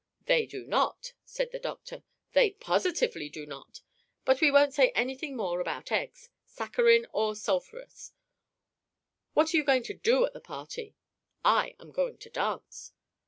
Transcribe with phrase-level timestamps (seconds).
[0.25, 2.01] "They do not!" said the doctor.
[2.33, 3.81] "They positively do not!
[4.25, 8.11] But we won't say anything more about eggs saccharine or sulphurous.
[9.35, 10.95] What are you going to do at the party?"
[11.45, 12.93] "I am going to dance."